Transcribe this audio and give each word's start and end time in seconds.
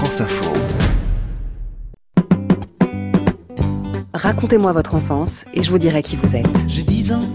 France 0.00 0.22
Info. 0.22 0.50
Racontez-moi 4.14 4.72
votre 4.72 4.94
enfance 4.94 5.44
et 5.52 5.62
je 5.62 5.70
vous 5.70 5.76
dirai 5.76 6.02
qui 6.02 6.16
vous 6.16 6.36
êtes. 6.36 6.46
J'ai 6.68 6.84
10 6.84 7.12
ans, 7.12 7.28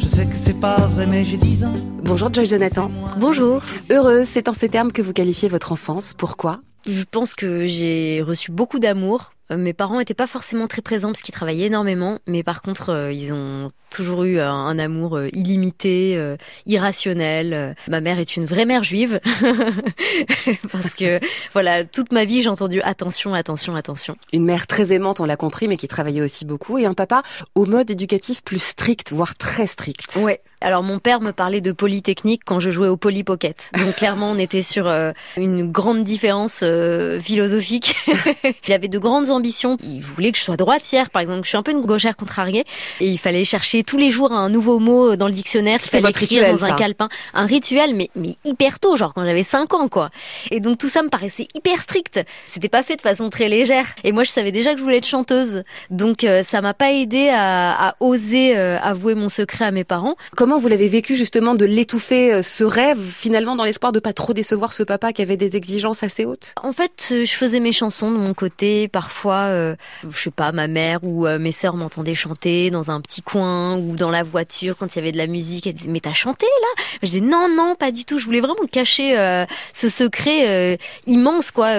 je 0.00 0.08
sais 0.08 0.26
que 0.26 0.34
c'est 0.34 0.58
pas 0.58 0.88
vrai, 0.88 1.06
mais 1.06 1.22
j'ai 1.22 1.36
10 1.36 1.66
ans. 1.66 1.72
Bonjour 2.02 2.34
Joy 2.34 2.48
Jonathan. 2.48 2.90
Bonjour. 3.18 3.62
Heureuse, 3.92 4.26
c'est 4.26 4.48
en 4.48 4.52
ces 4.52 4.68
termes 4.68 4.90
que 4.90 5.02
vous 5.02 5.12
qualifiez 5.12 5.48
votre 5.48 5.70
enfance. 5.70 6.14
Pourquoi? 6.14 6.62
Je 6.84 7.04
pense 7.08 7.32
que 7.36 7.64
j'ai 7.64 8.22
reçu 8.22 8.50
beaucoup 8.50 8.80
d'amour. 8.80 9.33
Euh, 9.50 9.56
Mes 9.56 9.72
parents 9.72 9.98
n'étaient 9.98 10.14
pas 10.14 10.26
forcément 10.26 10.66
très 10.66 10.82
présents 10.82 11.08
parce 11.08 11.20
qu'ils 11.22 11.34
travaillaient 11.34 11.66
énormément, 11.66 12.18
mais 12.26 12.42
par 12.42 12.62
contre, 12.62 12.90
euh, 12.90 13.12
ils 13.12 13.32
ont 13.32 13.70
toujours 13.90 14.24
eu 14.24 14.40
un, 14.40 14.50
un 14.52 14.78
amour 14.78 15.16
euh, 15.16 15.28
illimité, 15.32 16.14
euh, 16.16 16.36
irrationnel. 16.66 17.52
Euh, 17.52 17.74
Ma 17.88 18.00
mère 18.00 18.18
est 18.18 18.36
une 18.36 18.44
vraie 18.46 18.64
mère 18.64 18.82
juive 18.82 19.20
parce 20.72 20.94
que 20.94 21.20
voilà, 21.52 21.84
toute 21.84 22.12
ma 22.12 22.24
vie, 22.24 22.42
j'ai 22.42 22.48
entendu 22.48 22.80
attention, 22.82 23.34
attention, 23.34 23.76
attention. 23.76 24.16
Une 24.32 24.44
mère 24.44 24.66
très 24.66 24.92
aimante, 24.92 25.20
on 25.20 25.24
l'a 25.24 25.36
compris, 25.36 25.68
mais 25.68 25.76
qui 25.76 25.88
travaillait 25.88 26.22
aussi 26.22 26.44
beaucoup, 26.44 26.78
et 26.78 26.86
un 26.86 26.94
papa 26.94 27.22
au 27.54 27.66
mode 27.66 27.90
éducatif 27.90 28.42
plus 28.42 28.62
strict, 28.62 29.12
voire 29.12 29.36
très 29.36 29.66
strict. 29.66 30.16
Ouais. 30.16 30.40
Alors 30.60 30.82
mon 30.82 30.98
père 30.98 31.20
me 31.20 31.32
parlait 31.32 31.60
de 31.60 31.72
polytechnique 31.72 32.42
quand 32.44 32.60
je 32.60 32.70
jouais 32.70 32.88
au 32.88 32.96
Poly 32.96 33.24
Pocket. 33.24 33.70
Donc 33.76 33.94
clairement 33.96 34.30
on 34.30 34.38
était 34.38 34.62
sur 34.62 34.86
euh, 34.86 35.12
une 35.36 35.70
grande 35.70 36.04
différence 36.04 36.60
euh, 36.62 37.20
philosophique. 37.20 37.96
il 38.66 38.72
avait 38.72 38.88
de 38.88 38.98
grandes 38.98 39.30
ambitions. 39.30 39.76
Il 39.82 40.00
voulait 40.00 40.32
que 40.32 40.38
je 40.38 40.42
sois 40.42 40.56
droitière 40.56 41.10
par 41.10 41.22
exemple. 41.22 41.42
Je 41.44 41.48
suis 41.48 41.58
un 41.58 41.62
peu 41.62 41.72
une 41.72 41.82
gauchère 41.82 42.16
contrariée 42.16 42.64
et 43.00 43.08
il 43.08 43.18
fallait 43.18 43.44
chercher 43.44 43.84
tous 43.84 43.98
les 43.98 44.10
jours 44.10 44.32
un 44.32 44.48
nouveau 44.48 44.78
mot 44.78 45.16
dans 45.16 45.26
le 45.26 45.34
dictionnaire 45.34 45.80
C'était 45.80 46.00
fallait 46.00 46.10
écrire 46.10 46.28
rituel, 46.28 46.56
dans 46.56 46.64
un 46.64 46.72
calepin. 46.72 47.08
Un 47.34 47.46
rituel 47.46 47.94
mais 47.94 48.10
mais 48.14 48.36
hyper 48.44 48.80
tôt, 48.80 48.96
genre 48.96 49.12
quand 49.14 49.24
j'avais 49.24 49.42
5 49.42 49.74
ans 49.74 49.88
quoi. 49.88 50.10
Et 50.50 50.60
donc 50.60 50.78
tout 50.78 50.88
ça 50.88 51.02
me 51.02 51.08
paraissait 51.08 51.48
hyper 51.54 51.80
strict. 51.80 52.20
C'était 52.46 52.68
pas 52.68 52.82
fait 52.82 52.96
de 52.96 53.02
façon 53.02 53.30
très 53.30 53.48
légère. 53.48 53.86
Et 54.04 54.12
moi 54.12 54.24
je 54.24 54.30
savais 54.30 54.52
déjà 54.52 54.72
que 54.72 54.78
je 54.78 54.82
voulais 54.82 54.98
être 54.98 55.06
chanteuse. 55.06 55.62
Donc 55.90 56.24
euh, 56.24 56.42
ça 56.42 56.60
m'a 56.60 56.74
pas 56.74 56.92
aidé 56.92 57.28
à, 57.28 57.88
à 57.88 57.94
oser 58.00 58.56
euh, 58.56 58.78
avouer 58.80 59.14
mon 59.14 59.28
secret 59.28 59.64
à 59.64 59.70
mes 59.70 59.84
parents. 59.84 60.16
Comment 60.44 60.58
vous 60.58 60.68
l'avez 60.68 60.88
vécu 60.88 61.16
justement 61.16 61.54
de 61.54 61.64
l'étouffer, 61.64 62.34
euh, 62.34 62.42
ce 62.42 62.64
rêve, 62.64 63.00
finalement 63.00 63.56
dans 63.56 63.64
l'espoir 63.64 63.92
de 63.92 63.98
pas 63.98 64.12
trop 64.12 64.34
décevoir 64.34 64.74
ce 64.74 64.82
papa 64.82 65.14
qui 65.14 65.22
avait 65.22 65.38
des 65.38 65.56
exigences 65.56 66.02
assez 66.02 66.26
hautes? 66.26 66.52
En 66.62 66.74
fait, 66.74 67.08
euh, 67.12 67.24
je 67.24 67.32
faisais 67.32 67.60
mes 67.60 67.72
chansons 67.72 68.10
de 68.10 68.18
mon 68.18 68.34
côté. 68.34 68.88
Parfois, 68.88 69.46
euh, 69.46 69.74
je 70.06 70.18
sais 70.18 70.30
pas, 70.30 70.52
ma 70.52 70.68
mère 70.68 70.98
ou 71.02 71.26
euh, 71.26 71.38
mes 71.38 71.50
sœurs 71.50 71.76
m'entendaient 71.76 72.14
chanter 72.14 72.68
dans 72.68 72.90
un 72.90 73.00
petit 73.00 73.22
coin 73.22 73.78
ou 73.78 73.96
dans 73.96 74.10
la 74.10 74.22
voiture 74.22 74.76
quand 74.76 74.94
il 74.94 74.98
y 74.98 75.00
avait 75.00 75.12
de 75.12 75.16
la 75.16 75.28
musique. 75.28 75.66
Elles 75.66 75.72
disaient 75.72 75.90
mais 75.90 76.00
t'as 76.00 76.12
chanté 76.12 76.44
là? 76.44 76.84
Je 77.02 77.08
dis 77.08 77.22
non 77.22 77.48
non 77.48 77.74
pas 77.74 77.90
du 77.90 78.04
tout. 78.04 78.18
Je 78.18 78.26
voulais 78.26 78.42
vraiment 78.42 78.66
cacher 78.70 79.16
ce 79.72 79.88
secret 79.88 80.78
immense 81.06 81.52
quoi, 81.52 81.72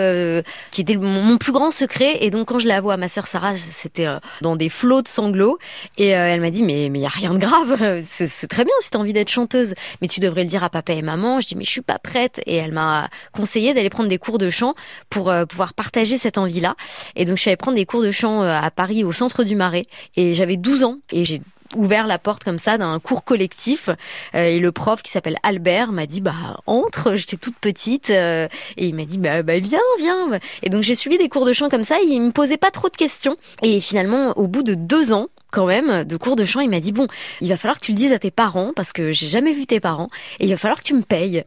qui 0.72 0.82
était 0.82 0.96
mon, 0.96 1.22
mon 1.22 1.38
plus 1.38 1.52
grand 1.52 1.70
secret. 1.70 2.18
Et 2.22 2.32
donc 2.32 2.48
quand 2.48 2.58
je 2.58 2.66
l'ai 2.66 2.74
avoué 2.74 2.96
à 2.96 2.98
ma 2.98 3.10
sœur 3.10 3.28
Sarah, 3.28 3.56
c'était 3.58 4.08
dans 4.42 4.56
des 4.56 4.70
flots 4.70 5.04
de 5.04 5.08
sanglots. 5.08 5.60
Et 6.00 6.08
elle 6.08 6.42
m'a 6.42 6.50
dit 6.50 6.64
mais 6.64 6.90
mais 6.90 7.02
y 7.02 7.06
a 7.06 7.10
rien 7.10 7.32
de 7.36 7.38
grave. 7.38 8.02
C'est 8.04 8.48
très 8.56 8.64
bien 8.64 8.73
si 8.80 8.89
t'as 8.89 9.00
envie 9.00 9.11
d'être 9.11 9.30
chanteuse, 9.30 9.73
mais 10.02 10.08
tu 10.08 10.22
devrais 10.22 10.44
le 10.44 10.50
dire 10.50 10.64
à 10.64 10.70
papa 10.70 10.94
et 10.94 11.02
maman. 11.02 11.42
Je 11.42 11.48
dis 11.48 11.56
mais 11.56 11.66
je 11.66 11.70
suis 11.70 11.81
pas 11.81 12.00
prête. 12.00 12.39
Et 12.45 12.56
elle 12.56 12.72
m'a 12.72 13.09
conseillé 13.34 13.73
d'aller 13.73 13.89
prendre 13.89 14.08
des 14.08 14.17
cours 14.17 14.38
de 14.38 14.50
chant 14.50 14.75
pour 15.09 15.30
euh, 15.30 15.45
pouvoir 15.45 15.73
partager 15.73 16.17
cette 16.17 16.38
envie-là. 16.38 16.75
Et 17.17 17.25
donc 17.25 17.36
je 17.36 17.42
suis 17.42 17.50
allée 17.50 17.58
prendre 17.58 17.75
des 17.75 17.86
cours 17.86 18.02
de 18.02 18.12
chant 18.12 18.44
euh, 18.44 18.58
à 18.58 18.72
Paris 18.72 19.03
au 19.03 19.12
centre 19.12 19.44
du 19.44 19.58
Marais. 19.58 19.88
Et 20.16 20.36
j'avais 20.36 20.56
12 20.56 20.86
ans. 20.86 21.00
Et 21.12 21.25
j'ai 21.25 21.42
ouvert 21.75 22.08
la 22.08 22.17
porte 22.17 22.45
comme 22.45 22.58
ça 22.58 22.78
d'un 22.78 22.97
cours 23.00 23.25
collectif. 23.25 23.89
Euh, 24.36 24.45
et 24.45 24.59
le 24.59 24.72
prof 24.72 25.02
qui 25.03 25.12
s'appelle 25.12 25.36
Albert 25.44 25.92
m'a 25.92 26.06
dit 26.06 26.22
bah 26.22 26.62
entre. 26.66 27.16
J'étais 27.16 27.36
toute 27.36 27.58
petite 27.58 28.09
et 28.09 28.47
il 28.78 28.95
m'a 28.95 29.03
dit 29.03 29.17
bah, 29.17 29.44
bah 29.44 29.59
viens 29.59 29.80
viens. 30.00 30.40
Et 30.64 30.69
donc 30.69 30.81
j'ai 30.81 30.95
suivi 30.95 31.17
des 31.17 31.28
cours 31.28 31.45
de 31.45 31.52
chant 31.52 31.67
comme 31.67 31.84
ça. 31.84 32.00
Et 32.02 32.06
il 32.06 32.22
me 32.22 32.31
posait 32.31 32.56
pas 32.56 32.72
trop 32.72 32.88
de 32.88 32.95
questions. 32.95 33.36
Et 33.64 33.81
finalement 33.81 34.31
au 34.38 34.47
bout 34.47 34.64
de 34.64 34.75
deux 34.75 35.12
ans 35.12 35.28
quand 35.56 35.66
même 35.66 36.03
de 36.03 36.17
cours 36.17 36.35
de 36.35 36.44
chant 36.44 36.59
il 36.59 36.69
m'a 36.69 36.81
dit 36.81 36.91
bon 36.91 37.07
il 37.40 37.47
va 37.47 37.56
falloir 37.56 37.80
que 37.80 37.85
tu 37.85 37.94
le 37.94 37.97
dises 37.97 38.12
à 38.12 38.19
tes 38.19 38.30
parents 38.30 38.74
parce 38.75 38.91
que 38.91 39.13
j'ai 39.13 39.30
jamais 39.30 39.53
vu 39.53 39.66
tes 39.66 39.80
parents 39.80 40.09
et 40.41 40.46
il 40.46 40.50
va 40.52 40.57
falloir 40.57 40.80
que 40.80 40.84
tu 40.84 40.94
me 40.94 41.02
payes. 41.02 41.46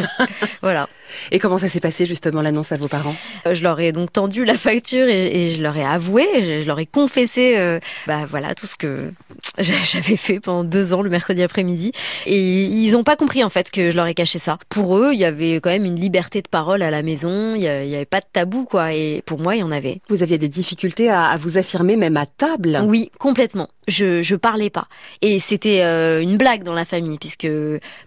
Voilà 0.62 0.88
Et 1.30 1.38
comment 1.38 1.58
ça 1.58 1.68
s'est 1.68 1.80
passé 1.80 2.06
justement 2.06 2.42
l'annonce 2.42 2.72
à 2.72 2.76
vos 2.76 2.88
parents? 2.88 3.14
Euh, 3.46 3.54
Je 3.54 3.62
leur 3.62 3.78
ai 3.80 3.92
donc 3.92 4.12
tendu 4.12 4.44
la 4.44 4.56
facture 4.56 5.08
et, 5.08 5.46
et 5.46 5.50
je 5.50 5.62
leur 5.62 5.76
ai 5.76 5.84
avoué, 5.84 6.26
je, 6.36 6.62
je 6.62 6.66
leur 6.66 6.78
ai 6.78 6.86
confessé, 6.86 7.56
euh, 7.58 7.78
bah 8.06 8.26
voilà 8.28 8.54
tout 8.54 8.66
ce 8.66 8.76
que 8.76 9.12
j'a- 9.58 9.74
j'avais 9.84 10.16
fait 10.16 10.40
pendant 10.40 10.64
deux 10.64 10.92
ans 10.92 11.02
le 11.02 11.10
mercredi 11.10 11.42
après-midi. 11.42 11.92
Et 12.26 12.62
ils 12.64 12.96
ont 12.96 13.04
pas 13.04 13.16
compris 13.16 13.42
en 13.44 13.48
fait 13.50 13.70
que 13.70 13.90
je 13.90 13.96
leur 13.96 14.06
ai 14.06 14.14
caché 14.14 14.38
ça. 14.38 14.58
Pour 14.68 14.96
eux, 14.98 15.10
il 15.12 15.18
y 15.18 15.24
avait 15.24 15.56
quand 15.56 15.70
même 15.70 15.84
une 15.84 15.96
liberté 16.00 16.42
de 16.42 16.48
parole 16.48 16.82
à 16.82 16.90
la 16.90 17.02
maison, 17.02 17.54
il 17.54 17.62
y, 17.62 17.68
a- 17.68 17.84
il 17.84 17.90
y 17.90 17.94
avait 17.96 18.04
pas 18.04 18.20
de 18.20 18.26
tabou 18.32 18.64
quoi. 18.64 18.92
Et 18.92 19.22
pour 19.26 19.38
moi, 19.40 19.56
il 19.56 19.60
y 19.60 19.62
en 19.62 19.70
avait. 19.72 20.00
Vous 20.08 20.22
aviez 20.22 20.38
des 20.38 20.48
difficultés 20.48 21.08
à, 21.08 21.24
à 21.24 21.36
vous 21.36 21.58
affirmer 21.58 21.96
même 21.96 22.16
à 22.16 22.26
table? 22.26 22.80
Oui, 22.86 23.10
complètement. 23.18 23.68
Je 23.88 24.22
je 24.22 24.36
parlais 24.36 24.70
pas. 24.70 24.86
Et 25.22 25.40
c'était 25.40 25.82
euh, 25.82 26.20
une 26.22 26.36
blague 26.36 26.62
dans 26.62 26.74
la 26.74 26.84
famille 26.84 27.18
puisque 27.18 27.48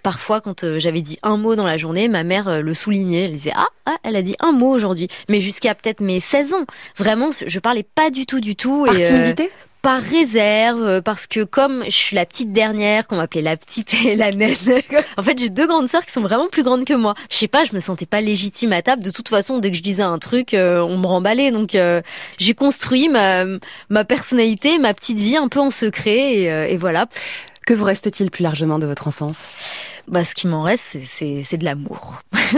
parfois 0.02 0.42
quand 0.42 0.64
euh, 0.64 0.80
j'avais 0.80 1.02
dit 1.02 1.18
un 1.24 1.38
mot 1.38 1.56
dans 1.56 1.66
la 1.66 1.78
journée, 1.78 2.08
ma 2.08 2.24
mère 2.24 2.62
le 2.62 2.74
soulignait. 2.94 3.26
Elle 3.26 3.32
disait 3.32 3.54
ah, 3.56 3.68
ah 3.86 3.98
elle 4.04 4.16
a 4.16 4.22
dit 4.22 4.36
un 4.40 4.52
mot 4.52 4.70
aujourd'hui. 4.70 5.08
Mais 5.30 5.42
jusqu'à 5.42 5.76
peut-être 5.76 6.02
mes 6.02 6.20
16 6.20 6.54
ans, 6.54 6.66
vraiment, 6.98 7.30
je 7.46 7.60
parlais 7.60 7.84
pas 7.84 8.10
du 8.10 8.26
tout 8.26 8.40
du 8.40 8.56
tout. 8.56 8.86
Par 8.86 8.96
et, 8.96 9.06
euh, 9.06 9.08
timidité? 9.08 9.52
par 9.82 10.02
réserve, 10.02 10.82
euh, 10.82 11.02
parce 11.02 11.28
que 11.28 11.44
comme 11.44 11.84
je 11.84 11.92
suis 11.92 12.16
la 12.16 12.26
petite 12.26 12.54
dernière, 12.54 13.06
qu'on 13.06 13.18
m'appelait 13.18 13.42
la 13.42 13.58
petite 13.58 13.94
et 14.06 14.16
la 14.16 14.32
naine, 14.32 14.56
en 15.18 15.24
fait 15.24 15.38
j'ai 15.38 15.50
deux 15.50 15.68
grandes 15.68 15.90
sœurs 15.90 16.06
qui 16.06 16.12
sont 16.14 16.22
vraiment 16.22 16.48
plus 16.48 16.64
grandes 16.64 16.86
que 16.86 16.94
moi. 16.94 17.16
Je 17.30 17.36
sais 17.36 17.50
pas, 17.50 17.66
je 17.66 17.74
me 17.74 17.82
sentais 17.82 18.06
pas 18.06 18.22
légitime 18.22 18.72
à 18.72 18.82
table. 18.82 19.04
De 19.04 19.12
toute 19.12 19.28
façon, 19.28 19.60
dès 19.60 19.72
que 19.72 19.78
je 19.78 19.84
disais 19.84 20.04
un 20.04 20.20
truc, 20.20 20.54
euh, 20.54 20.80
on 20.80 20.98
me 20.98 21.06
remballait. 21.06 21.52
Donc 21.52 21.76
euh, 21.76 22.02
j'ai 22.38 22.54
construit 22.54 23.10
ma, 23.10 23.44
ma 23.90 24.06
personnalité, 24.06 24.80
ma 24.80 24.94
petite 24.94 25.20
vie 25.20 25.36
un 25.36 25.50
peu 25.50 25.60
en 25.60 25.70
secret, 25.70 26.34
et, 26.38 26.52
euh, 26.52 26.66
et 26.66 26.78
voilà. 26.78 27.08
Que 27.66 27.74
vous 27.74 27.86
reste-t-il 27.86 28.30
plus 28.30 28.44
largement 28.44 28.80
de 28.80 28.86
votre 28.86 29.08
enfance? 29.08 29.54
Bah, 30.08 30.26
ce 30.26 30.36
qui 30.36 30.48
m'en 30.48 30.64
reste, 30.64 30.98
c'est- 31.02 31.58
de 31.58 31.64
l'amour. 31.66 32.22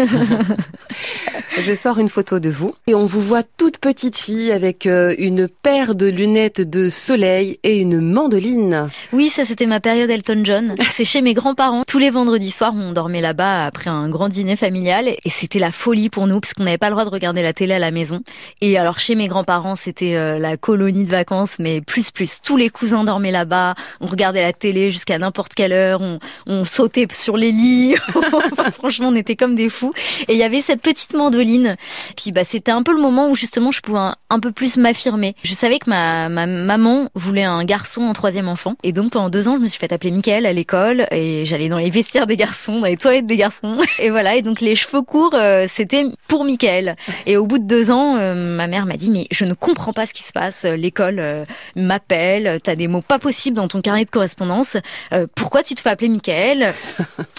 Je 1.62 1.74
sors 1.76 2.00
une 2.00 2.10
photo 2.10 2.40
de 2.40 2.50
vous 2.50 2.76
et 2.88 2.96
on 2.96 3.06
vous 3.06 3.22
voit 3.22 3.44
toute 3.44 3.78
petite 3.78 4.18
fille 4.18 4.52
avec 4.52 4.86
euh, 4.86 5.16
une 5.18 5.48
paire 5.48 5.96
de 5.96 6.08
lunettes 6.08 6.62
de 6.62 6.90
soleil 6.90 7.60
et 7.64 7.78
une 7.78 8.02
mandoline. 8.02 8.90
Oui, 9.14 9.30
ça 9.30 9.46
c'était 9.46 9.66
ma 9.66 9.80
période 9.80 10.10
Elton 10.10 10.42
John. 10.44 10.76
C'est 10.92 11.06
chez 11.06 11.22
mes 11.22 11.34
grands-parents. 11.34 11.84
Tous 11.88 11.98
les 12.00 12.10
vendredis 12.10 12.52
soirs, 12.52 12.74
on 12.76 12.92
dormait 12.92 13.22
là-bas 13.22 13.66
après 13.66 13.90
un 13.90 14.10
grand 14.10 14.28
dîner 14.30 14.56
familial 14.58 15.08
et 15.08 15.30
c'était 15.30 15.60
la 15.60 15.72
folie 15.72 16.10
pour 16.10 16.28
nous 16.28 16.40
parce 16.40 16.54
qu'on 16.54 16.64
n'avait 16.64 16.78
pas 16.78 16.90
le 16.90 16.94
droit 16.96 17.06
de 17.06 17.10
regarder 17.10 17.42
la 17.42 17.54
télé 17.54 17.74
à 17.76 17.80
la 17.80 17.92
maison. 17.92 18.22
Et 18.62 18.78
alors 18.78 19.00
chez 19.00 19.16
mes 19.16 19.28
grands-parents, 19.28 19.76
c'était 19.76 20.16
euh, 20.16 20.40
la 20.40 20.58
colonie 20.58 21.06
de 21.06 21.12
vacances, 21.12 21.58
mais 21.60 21.80
plus 21.82 22.12
plus. 22.12 22.40
Tous 22.44 22.58
les 22.58 22.70
cousins 22.70 23.04
dormaient 23.06 23.32
là-bas. 23.32 23.76
On 24.02 24.08
regardait 24.08 24.42
la 24.44 24.54
télé 24.54 24.92
jusqu'à 24.92 25.18
n'importe 25.20 25.54
quelle 25.54 25.72
heure. 25.74 26.02
On, 26.02 26.20
on 26.48 26.66
sautait 26.66 27.08
sur 27.12 27.35
les 27.36 27.52
lits. 27.52 27.96
Franchement, 28.74 29.10
on 29.10 29.16
était 29.16 29.36
comme 29.36 29.56
des 29.56 29.70
fous. 29.70 29.94
Et 30.28 30.34
il 30.34 30.38
y 30.38 30.44
avait 30.44 30.62
cette 30.62 30.82
petite 30.82 31.14
mandoline. 31.14 31.76
Puis 32.16 32.32
bah 32.32 32.44
c'était 32.44 32.72
un 32.72 32.84
peu 32.84 32.94
le 32.94 33.02
moment 33.02 33.30
où 33.30 33.36
justement 33.36 33.72
je 33.72 33.82
pouvais 33.82 34.00
un, 34.30 34.40
peu 34.40 34.52
plus 34.52 34.78
m'affirmer. 34.78 35.36
Je 35.44 35.54
savais 35.54 35.80
que 35.80 35.90
ma, 35.90 36.30
ma 36.30 36.46
maman 36.46 37.10
voulait 37.16 37.44
un 37.44 37.64
garçon 37.64 38.02
en 38.02 38.14
troisième 38.14 38.48
enfant. 38.48 38.76
Et 38.84 38.92
donc 38.92 39.12
pendant 39.12 39.30
deux 39.30 39.48
ans, 39.48 39.56
je 39.56 39.62
me 39.62 39.68
suis 39.68 39.80
fait 39.80 39.92
appeler 39.94 40.12
Michael 40.12 40.46
à 40.46 40.54
l'école 40.54 41.06
et 41.12 41.46
j'allais 41.46 41.70
dans 41.70 41.78
les 41.78 41.90
vestiaires 41.90 42.28
des 42.28 42.38
garçons, 42.38 42.80
dans 42.80 42.88
les 42.88 42.98
toilettes 42.98 43.26
des 43.26 43.38
garçons. 43.38 43.78
Et 44.00 44.10
voilà. 44.10 44.36
Et 44.36 44.42
donc 44.42 44.62
les 44.62 44.76
cheveux 44.76 45.02
courts, 45.02 45.34
euh, 45.34 45.66
c'était 45.68 46.06
pour 46.28 46.44
Michael. 46.44 46.96
Et 47.26 47.38
au 47.38 47.46
bout 47.46 47.60
de 47.60 47.66
deux 47.66 47.92
ans, 47.92 48.18
euh, 48.18 48.34
ma 48.36 48.68
mère 48.68 48.86
m'a 48.86 48.98
dit 48.98 49.10
mais 49.10 49.28
je 49.32 49.46
ne 49.46 49.54
comprends 49.54 49.94
pas 49.94 50.06
ce 50.06 50.14
qui 50.14 50.24
se 50.24 50.32
passe. 50.32 50.66
L'école 50.66 51.20
euh, 51.20 51.46
m'appelle. 51.76 52.60
T'as 52.64 52.76
des 52.76 52.88
mots 52.88 53.02
pas 53.02 53.20
possibles 53.20 53.56
dans 53.56 53.68
ton 53.68 53.82
carnet 53.82 54.06
de 54.06 54.10
correspondance. 54.10 54.78
Pourquoi 55.36 55.64
tu 55.64 55.76
te 55.76 55.82
fais 55.82 55.90
appeler 55.90 56.10
Michael? 56.10 56.74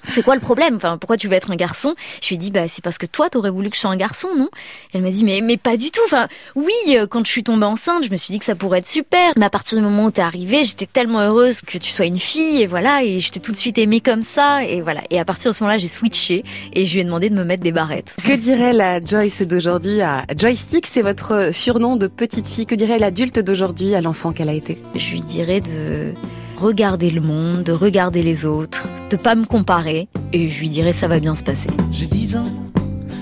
C'est 0.09 0.23
quoi 0.23 0.35
le 0.35 0.41
problème? 0.41 0.77
Enfin, 0.77 0.99
pourquoi 0.99 1.17
tu 1.17 1.29
veux 1.29 1.35
être 1.35 1.51
un 1.51 1.57
garçon? 1.57 1.95
Je 2.23 2.29
lui 2.29 2.37
ai 2.37 2.39
dit 2.39 2.51
bah 2.51 2.69
c'est 2.69 2.83
parce 2.83 2.99
que 2.99 3.07
toi 3.07 3.29
t'aurais 3.31 3.51
voulu 3.51 3.71
que 3.71 3.77
je 3.77 3.81
sois 3.81 3.91
un 3.91 3.97
garçon, 3.97 4.29
non? 4.37 4.49
Elle 4.93 5.03
m'a 5.03 5.11
dit 5.11 5.25
mais 5.25 5.41
mais 5.43 5.57
pas 5.57 5.77
du 5.77 5.91
tout. 5.91 6.01
Enfin 6.05 6.29
oui, 6.55 6.73
euh, 6.91 7.07
quand 7.07 7.25
je 7.25 7.31
suis 7.31 7.43
tombée 7.43 7.67
enceinte, 7.67 8.05
je 8.05 8.11
me 8.11 8.17
suis 8.17 8.33
dit 8.33 8.39
que 8.39 8.45
ça 8.45 8.55
pourrait 8.55 8.79
être 8.79 8.87
super. 8.87 9.33
Mais 9.37 9.47
à 9.47 9.51
partir 9.51 9.79
du 9.79 9.85
moment 9.85 10.07
où 10.07 10.11
t'es 10.11 10.23
arrivée, 10.23 10.65
j'étais 10.65 10.87
tellement 10.87 11.21
heureuse 11.21 11.61
que 11.61 11.79
tu 11.79 11.91
sois 11.91 12.07
une 12.07 12.19
fille 12.19 12.63
et 12.63 12.67
voilà 12.67 13.03
et 13.03 13.21
je 13.21 13.31
t'ai 13.31 13.41
tout 13.41 13.53
de 13.53 13.57
suite 13.57 13.79
aimée 13.79 14.01
comme 14.01 14.23
ça 14.23 14.65
et 14.65 14.81
voilà. 14.81 15.01
Et 15.11 15.19
à 15.19 15.25
partir 15.25 15.51
de 15.51 15.57
ce 15.57 15.63
moment-là, 15.65 15.79
j'ai 15.79 15.89
switché 15.89 16.45
et 16.73 16.87
je 16.87 16.95
lui 16.95 17.01
ai 17.01 17.05
demandé 17.05 17.31
de 17.31 17.35
me 17.35 17.45
mettre 17.45 17.63
des 17.63 17.73
barrettes. 17.73 18.17
Que 18.25 18.33
dirait 18.33 18.73
la 18.73 19.05
Joyce 19.05 19.43
d'aujourd'hui 19.43 20.01
à 20.03 20.25
Joystick? 20.37 20.87
C'est 20.87 21.03
votre 21.03 21.51
surnom 21.53 21.97
de 21.97 22.07
petite 22.07 22.49
fille. 22.49 22.67
Que 22.67 22.75
dirait 22.75 22.99
l'adulte 22.99 23.39
d'aujourd'hui 23.39 23.95
à 23.95 24.01
l'enfant 24.01 24.33
qu'elle 24.33 24.49
a 24.49 24.55
été? 24.55 24.81
Je 24.95 25.11
lui 25.13 25.21
dirais 25.21 25.61
de 25.61 26.15
regarder 26.57 27.11
le 27.11 27.21
monde, 27.21 27.63
de 27.63 27.73
regarder 27.73 28.23
les 28.23 28.47
autres, 28.47 28.89
de 29.11 29.17
pas 29.17 29.35
me 29.35 29.45
comparer 29.45 30.09
et 30.33 30.49
je 30.49 30.61
lui 30.61 30.69
dirais 30.69 30.93
ça 30.93 31.09
va 31.09 31.21
bien 31.21 31.35
se 31.35 31.43
passer. 31.43 31.71
J'ai 31.91 32.07
10 32.07 32.37
ans, 32.37 32.51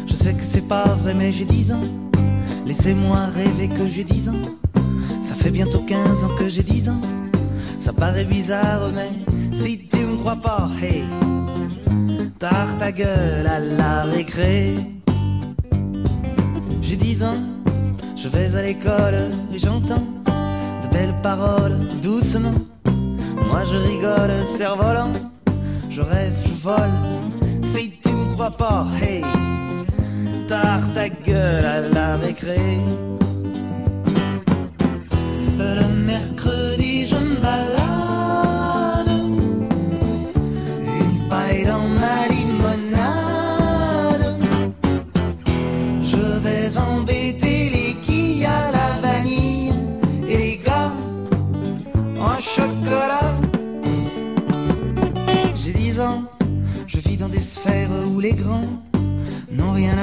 je 0.06 0.14
sais 0.14 0.32
que 0.34 0.42
c'est 0.42 0.66
pas 0.68 0.84
vrai, 1.02 1.14
mais 1.14 1.32
j'ai 1.32 1.44
10 1.44 1.72
ans. 1.72 1.80
Laissez-moi 2.66 3.18
rêver 3.34 3.68
que 3.68 3.86
j'ai 3.88 4.04
10 4.04 4.28
ans. 4.30 4.42
Ça 5.22 5.34
fait 5.34 5.50
bientôt 5.50 5.80
15 5.80 6.24
ans 6.24 6.34
que 6.38 6.48
j'ai 6.48 6.62
10 6.62 6.88
ans. 6.88 7.00
Ça 7.80 7.92
paraît 7.92 8.24
bizarre, 8.24 8.90
mais 8.94 9.10
si 9.52 9.78
tu 9.88 9.98
me 9.98 10.16
crois 10.16 10.36
pas, 10.36 10.70
hey, 10.80 11.04
tard 12.38 12.76
ta 12.78 12.92
gueule 12.92 13.46
à 13.46 13.58
la 13.58 14.04
récré. 14.04 14.74
J'ai 16.80 16.90
J'ai 16.90 16.96
dix 16.96 17.22
ans, 17.22 17.42
je 18.16 18.28
vais 18.28 18.54
à 18.54 18.62
l'école 18.62 19.30
et 19.52 19.58
j'entends 19.58 20.06
de 20.82 20.88
belles 20.92 21.14
paroles 21.22 21.63
cerf-volant, 24.64 25.12
je 25.90 26.00
rêve, 26.00 26.32
je 26.46 26.54
vole. 26.54 26.96
Si 27.74 27.90
tu 28.02 28.08
me 28.08 28.32
crois 28.32 28.50
pas, 28.50 28.86
hey, 28.98 29.22
tard 30.48 30.90
ta 30.94 31.10
gueule 31.10 31.66
à 31.66 31.80
la 31.80 32.16
récré. 32.16 32.78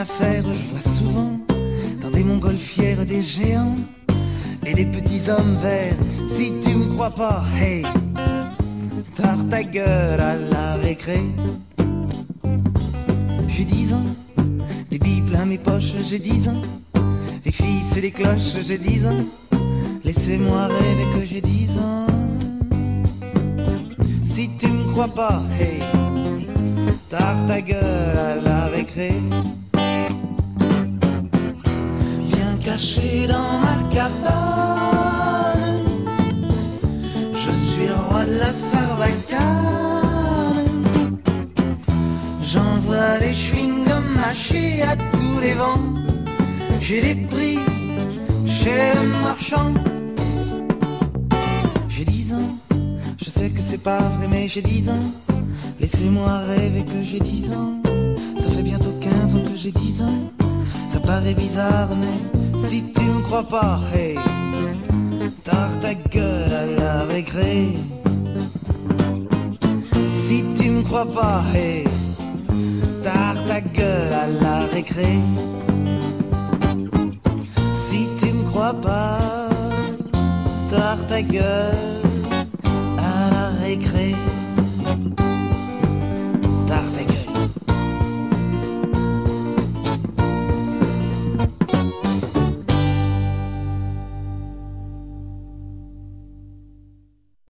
Je 0.03 0.71
vois 0.71 0.81
souvent 0.81 1.39
dans 2.01 2.09
des 2.09 2.23
montgolfières 2.23 3.05
des 3.05 3.21
géants 3.21 3.75
et 4.65 4.73
des 4.73 4.85
petits 4.85 5.29
hommes 5.29 5.55
verts. 5.61 5.95
Si 6.27 6.51
tu 6.63 6.73
me 6.73 6.95
crois 6.95 7.11
pas, 7.11 7.43
hey, 7.55 7.83
tard 9.15 9.47
ta 9.47 9.61
gueule 9.61 10.19
à 10.19 10.37
la 10.37 10.73
récré. 10.77 11.19
J'ai 13.47 13.63
dix 13.63 13.93
ans, 13.93 14.07
des 14.89 14.97
billes 14.97 15.21
plein 15.21 15.45
mes 15.45 15.59
poches, 15.59 15.93
j'ai 16.09 16.17
dix 16.17 16.49
ans. 16.49 16.63
Les 17.45 17.51
filles, 17.51 17.83
c'est 17.93 18.01
les 18.01 18.11
cloches, 18.11 18.57
j'ai 18.65 18.79
dix 18.79 19.05
ans. 19.05 19.19
Laissez-moi 20.03 20.65
rêver 20.65 21.05
que 21.13 21.25
j'ai 21.25 21.41
dix 21.41 21.77
ans. 21.77 22.07
Si 24.25 24.49
tu 24.57 24.67
me 24.67 24.91
crois 24.93 25.09
pas, 25.13 25.43
hey, 25.59 25.79
tard 27.07 27.45
ta 27.45 27.61
gueule 27.61 28.17
à 28.17 28.35
la 28.41 28.65
récré. 28.65 29.11
J'envoie 43.01 43.19
des 43.19 43.33
chewing-gums 43.33 44.15
mâchés 44.15 44.81
à 44.83 44.95
tous 44.95 45.39
les 45.41 45.53
vents. 45.53 45.79
J'ai 46.81 47.01
des 47.01 47.15
prix 47.15 47.59
chez 48.47 48.93
le 48.93 49.21
marchand. 49.23 49.73
J'ai 51.89 52.05
dix 52.05 52.33
ans, 52.33 52.51
je 53.17 53.29
sais 53.29 53.49
que 53.49 53.61
c'est 53.61 53.81
pas 53.81 53.99
vrai, 53.99 54.27
mais 54.29 54.47
j'ai 54.47 54.61
dix 54.61 54.89
ans. 54.89 55.05
Laissez-moi 55.79 56.39
rêver 56.39 56.83
que 56.83 57.01
j'ai 57.03 57.19
dix 57.19 57.51
ans. 57.51 57.81
Ça 58.37 58.49
fait 58.49 58.61
bientôt 58.61 58.93
15 59.01 59.35
ans 59.35 59.45
que 59.51 59.57
j'ai 59.57 59.71
dix 59.71 60.01
ans. 60.01 60.21
Ça 60.87 60.99
paraît 60.99 61.33
bizarre, 61.33 61.89
mais 61.95 62.59
si 62.59 62.83
tu 62.93 63.01
me 63.01 63.21
crois 63.21 63.47
pas, 63.47 63.79
hey, 63.93 64.15
tard 65.43 65.79
ta 65.79 65.93
gueule 65.95 66.53
à 66.53 66.65
la 66.79 67.03
récré. 67.05 67.69
Si 70.23 70.43
tu 70.57 70.69
me 70.69 70.83
crois 70.83 71.11
pas, 71.11 71.43
hey, 71.55 71.85
tard 73.03 73.43
ta 73.45 73.61
gueule 73.61 74.13
à 74.13 74.27
la 74.43 74.65
récré. 74.67 75.17
Si 77.85 78.07
tu 78.19 78.31
me 78.33 78.43
crois 78.49 78.73
pas, 78.73 79.19
tard 80.69 81.05
ta 81.07 81.21
gueule 81.21 82.10